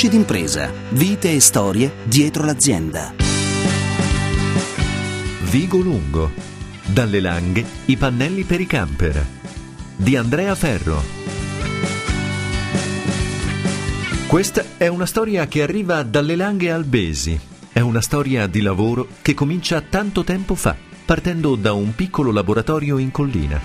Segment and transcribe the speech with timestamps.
[0.00, 3.12] Voci d'impresa, vite e storie dietro l'azienda.
[5.42, 6.30] Vigo Lungo.
[6.86, 9.22] Dalle Langhe, i pannelli per i camper.
[9.96, 11.02] Di Andrea Ferro.
[14.26, 17.38] Questa è una storia che arriva dalle Langhe Albesi.
[17.70, 20.74] È una storia di lavoro che comincia tanto tempo fa,
[21.04, 23.60] partendo da un piccolo laboratorio in collina.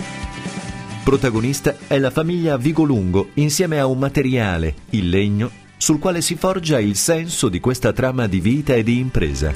[1.02, 6.79] Protagonista è la famiglia Vigolungo insieme a un materiale, il legno, sul quale si forgia
[6.79, 9.53] il senso di questa trama di vita e di impresa.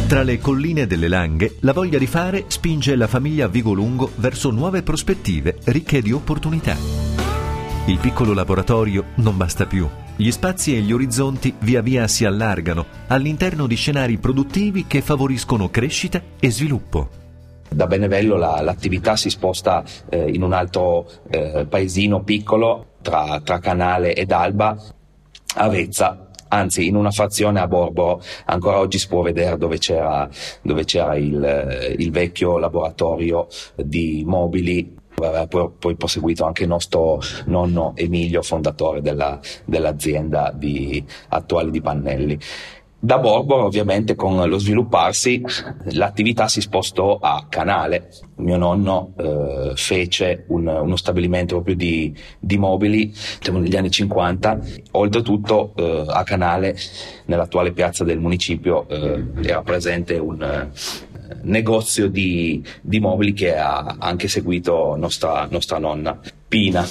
[0.09, 4.83] Tra le colline delle Langhe, la voglia di fare spinge la famiglia Vigolungo verso nuove
[4.83, 6.77] prospettive ricche di opportunità.
[7.87, 12.87] Il piccolo laboratorio non basta più gli spazi e gli orizzonti via via si allargano
[13.09, 17.09] all'interno di scenari produttivi che favoriscono crescita e sviluppo.
[17.69, 23.59] Da Benevello la, l'attività si sposta eh, in un altro eh, paesino piccolo tra, tra
[23.59, 24.77] Canale ed Alba,
[25.57, 30.29] Avezza, anzi in una frazione a Borbo ancora oggi si può vedere dove c'era,
[30.63, 37.93] dove c'era il, il, vecchio laboratorio di mobili Aveva poi, proseguito anche il nostro nonno
[37.95, 42.39] Emilio, fondatore della, dell'azienda di, attuale di pannelli.
[43.05, 45.43] Da Borbor ovviamente con lo svilupparsi
[45.91, 48.09] l'attività si spostò a Canale.
[48.37, 54.59] Mio nonno eh, fece un, uno stabilimento proprio di, di mobili diciamo negli anni 50.
[54.93, 56.79] Oltretutto eh, a Canale,
[57.27, 60.71] nell'attuale piazza del municipio, eh, era presente un,
[61.43, 66.19] negozio di, di mobili che ha anche seguito nostra, nostra nonna,
[66.49, 66.87] Pina.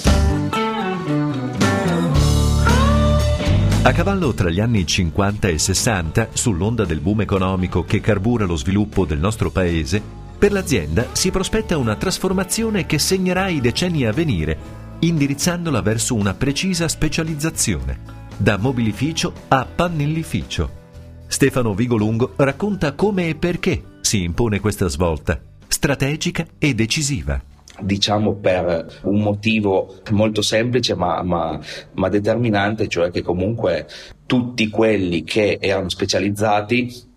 [3.86, 8.56] A cavallo tra gli anni 50 e 60, sull'onda del boom economico che carbura lo
[8.56, 10.00] sviluppo del nostro paese,
[10.38, 14.56] per l'azienda si prospetta una trasformazione che segnerà i decenni a venire,
[15.00, 17.98] indirizzandola verso una precisa specializzazione,
[18.36, 20.82] da mobilificio a pannellificio.
[21.26, 23.82] Stefano Vigolungo racconta come e perché
[24.14, 27.42] si impone questa svolta, strategica e decisiva
[27.80, 31.58] diciamo per un motivo molto semplice ma, ma,
[31.94, 33.88] ma, determinante, cioè che comunque
[34.26, 37.12] tutti quelli che erano specializzati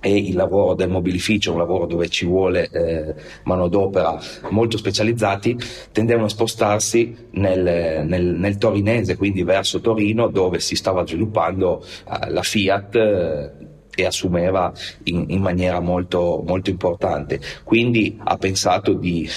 [0.00, 3.14] e il lavoro del mobilificio, un lavoro dove ci vuole eh,
[3.44, 4.18] manodopera
[4.50, 5.58] molto specializzati,
[5.92, 12.30] tendevano a spostarsi nel, nel, nel, torinese, quindi verso Torino, dove si stava sviluppando eh,
[12.30, 12.94] la Fiat.
[12.94, 13.57] Eh,
[13.98, 14.72] e assumeva
[15.04, 17.40] in, in maniera molto, molto importante.
[17.64, 19.28] Quindi ha pensato di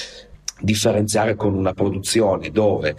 [0.59, 2.95] differenziare con una produzione dove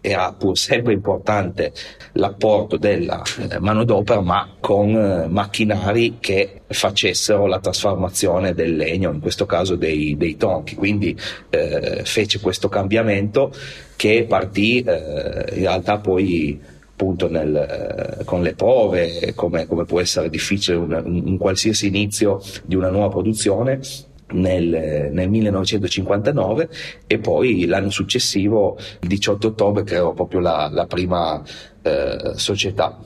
[0.00, 1.72] era pur sempre importante
[2.14, 9.20] l'apporto della eh, manodopera, ma con eh, macchinari che facessero la trasformazione del legno, in
[9.20, 10.74] questo caso dei, dei tonchi.
[10.74, 11.16] Quindi
[11.50, 13.52] eh, fece questo cambiamento
[13.94, 20.00] che partì eh, in realtà poi appunto nel, eh, con le prove, come, come, può
[20.00, 23.80] essere difficile un, un, qualsiasi inizio di una nuova produzione.
[24.28, 26.68] Nel, nel 1959
[27.06, 31.40] e poi l'anno successivo, il 18 ottobre, creò proprio la, la prima
[31.82, 32.98] eh, società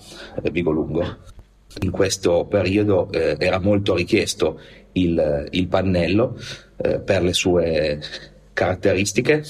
[0.43, 1.19] eh, Vigolungo.
[1.83, 4.61] In questo periodo eh, era molto richiesto
[4.93, 6.39] il, il pannello
[6.79, 8.01] eh, per le sue
[8.55, 9.43] caratteristiche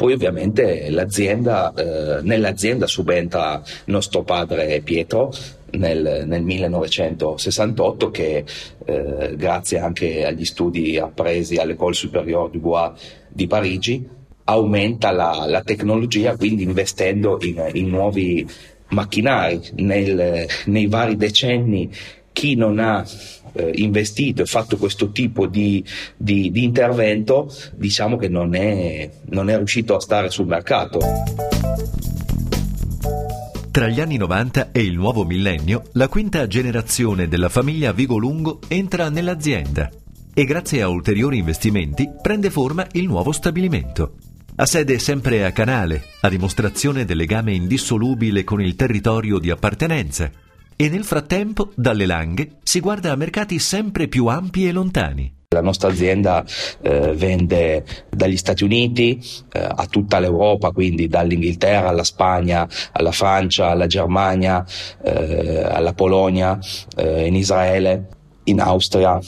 [0.00, 5.30] poi ovviamente l'azienda, eh, nell'azienda subentra nostro padre Pietro
[5.72, 8.44] nel, nel 1968 che
[8.86, 12.92] eh, grazie anche agli studi appresi all'École Supérieure du Bois
[13.28, 14.08] di Parigi
[14.44, 18.48] aumenta la, la tecnologia quindi investendo in, in nuovi
[18.88, 19.60] macchinari.
[19.74, 21.90] Nel, nei vari decenni
[22.32, 23.04] chi non ha
[23.52, 25.84] eh, investito e fatto questo tipo di,
[26.16, 30.98] di, di intervento, diciamo che non è, non è riuscito a stare sul mercato.
[33.70, 39.08] Tra gli anni 90 e il nuovo millennio, la quinta generazione della famiglia Vigolungo entra
[39.10, 39.90] nell'azienda
[40.34, 44.14] e grazie a ulteriori investimenti prende forma il nuovo stabilimento.
[44.56, 50.30] Ha sede sempre a Canale, a dimostrazione del legame indissolubile con il territorio di appartenenza.
[50.80, 55.30] E nel frattempo, dalle Langhe, si guarda a mercati sempre più ampi e lontani.
[55.50, 56.42] La nostra azienda
[56.80, 59.22] eh, vende dagli Stati Uniti
[59.52, 64.64] eh, a tutta l'Europa, quindi dall'Inghilterra alla Spagna, alla Francia, alla Germania,
[65.04, 66.58] eh, alla Polonia,
[66.96, 68.06] eh, in Israele,
[68.44, 69.20] in Austria,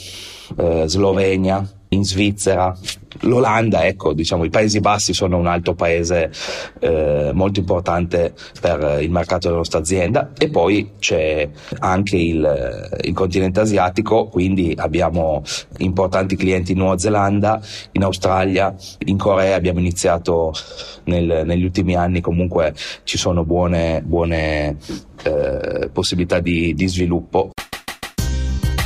[0.57, 2.75] eh, Slovenia, in Svizzera,
[3.21, 6.31] l'Olanda, ecco, diciamo, i Paesi Bassi sono un altro paese
[6.79, 11.47] eh, molto importante per il mercato della nostra azienda e poi c'è
[11.79, 15.43] anche il, il, continente asiatico, quindi abbiamo
[15.77, 17.61] importanti clienti in Nuova Zelanda,
[17.91, 18.75] in Australia,
[19.05, 20.53] in Corea abbiamo iniziato
[21.05, 22.73] nel, negli ultimi anni, comunque
[23.03, 24.77] ci sono buone, buone
[25.23, 27.52] eh, possibilità di, di sviluppo.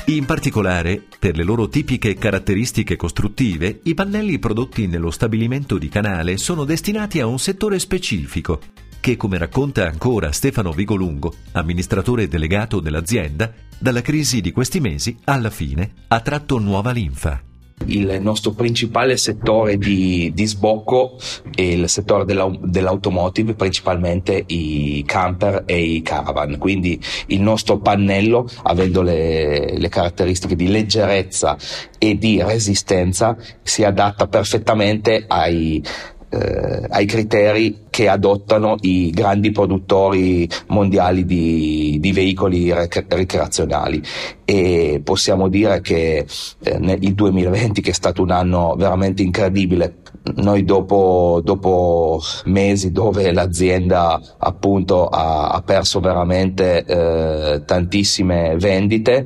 [0.10, 6.38] In particolare, per le loro tipiche caratteristiche costruttive, i pannelli prodotti nello stabilimento di Canale
[6.38, 8.62] sono destinati a un settore specifico,
[9.02, 15.50] che, come racconta ancora Stefano Vigolungo, amministratore delegato dell'azienda, dalla crisi di questi mesi, alla
[15.50, 17.47] fine, ha tratto nuova linfa
[17.86, 21.18] il nostro principale settore di, di sbocco
[21.54, 26.58] è il settore della, dell'automotive, principalmente i camper e i caravan.
[26.58, 31.58] Quindi il nostro pannello, avendo le, le caratteristiche di leggerezza
[31.98, 35.82] e di resistenza, si adatta perfettamente ai
[36.30, 44.02] eh, ai criteri che adottano i grandi produttori mondiali di, di veicoli rec- ricreazionali.
[44.46, 46.26] E possiamo dire che
[46.64, 49.98] eh, nel, il 2020 che è stato un anno veramente incredibile.
[50.36, 59.26] Noi dopo, dopo mesi dove l'azienda appunto ha, ha perso veramente eh, tantissime vendite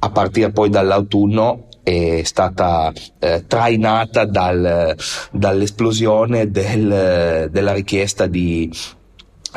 [0.00, 4.94] a partire poi dall'autunno è stata eh, trainata dal,
[5.32, 8.70] dall'esplosione del, della richiesta di,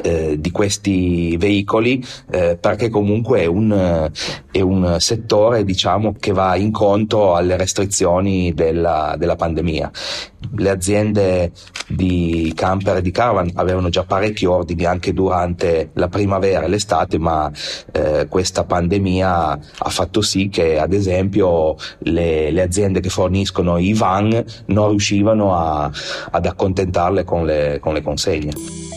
[0.02, 4.10] eh, di questi veicoli eh, perché comunque è un,
[4.52, 9.92] è un settore diciamo, che va incontro alle restrizioni della, della pandemia.
[10.56, 11.52] Le aziende
[11.88, 17.20] di camper e di caravan avevano già parecchi ordini anche durante la primavera e l'estate,
[17.20, 17.52] ma
[17.92, 23.94] eh, questa pandemia ha fatto sì che ad esempio le, le aziende che forniscono i
[23.94, 25.92] van non riuscivano a,
[26.32, 28.91] ad accontentarle con le, con le consegne.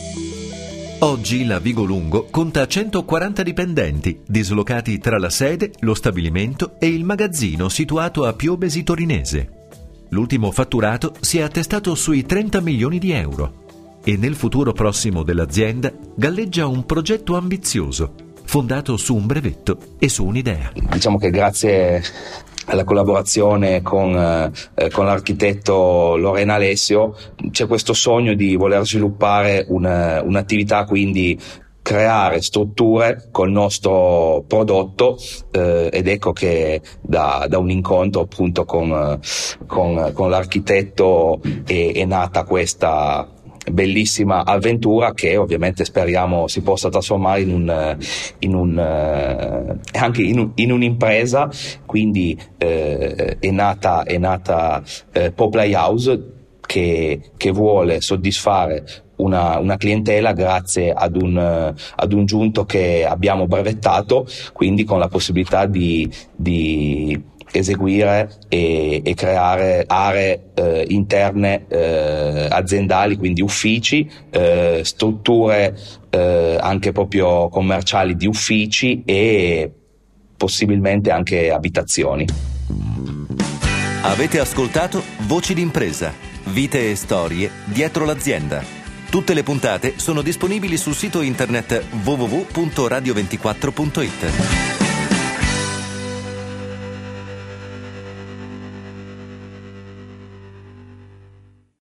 [0.99, 7.67] Oggi la Vigolungo conta 140 dipendenti, dislocati tra la sede, lo stabilimento e il magazzino
[7.67, 9.67] situato a Piobesi Torinese.
[10.09, 15.91] L'ultimo fatturato si è attestato sui 30 milioni di euro e nel futuro prossimo dell'azienda
[16.15, 18.13] galleggia un progetto ambizioso,
[18.45, 20.71] fondato su un brevetto e su un'idea.
[20.91, 22.01] Diciamo che grazie
[22.65, 24.15] alla collaborazione con,
[24.75, 27.15] eh, con, l'architetto Lorena Alessio
[27.51, 31.39] c'è questo sogno di voler sviluppare una, un'attività quindi
[31.85, 35.19] creare strutture col nostro prodotto
[35.51, 39.19] eh, ed ecco che da, da, un incontro appunto con,
[39.67, 43.34] con, con l'architetto è, è nata questa,
[43.71, 47.97] bellissima avventura che ovviamente speriamo si possa trasformare in, un,
[48.39, 51.49] in, un, eh, anche in, un, in un'impresa,
[51.85, 56.33] quindi eh, è nata, è nata eh, House
[56.65, 63.47] che, che vuole soddisfare una, una, clientela grazie ad un, ad un, giunto che abbiamo
[63.47, 72.47] brevettato, quindi con la possibilità di, di eseguire e, e creare aree eh, interne eh,
[72.49, 75.75] aziendali, quindi uffici, eh, strutture
[76.09, 79.71] eh, anche proprio commerciali di uffici e
[80.37, 82.25] possibilmente anche abitazioni.
[84.01, 86.13] Avete ascoltato Voci d'impresa,
[86.45, 88.63] vite e storie dietro l'azienda.
[89.09, 94.74] Tutte le puntate sono disponibili sul sito internet www.radio24.it.